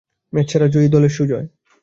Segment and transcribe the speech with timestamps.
[0.33, 1.47] ম্যাচসেরা জয়ী দলের সুজয়।